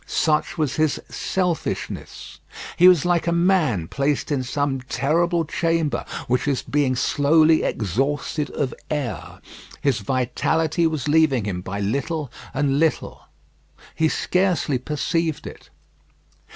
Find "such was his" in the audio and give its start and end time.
0.07-0.99